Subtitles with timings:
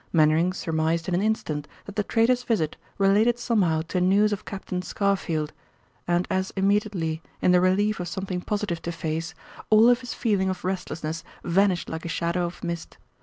[0.11, 4.81] Mainwaring surmised in an instant that the trader's visit related somehow to news of Captain
[4.81, 5.51] Scarfield,
[6.07, 9.35] and as immediately, in the relief of something positive to face,
[9.69, 12.97] all of his feeling of restlessness vanished like a shadow of mist.